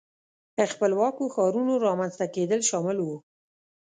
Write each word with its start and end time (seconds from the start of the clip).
خپلواکو 0.71 1.23
ښارونو 1.33 1.73
رامنځته 1.87 2.25
کېدل 2.35 2.61
شامل 2.69 2.97
وو. 3.01 3.17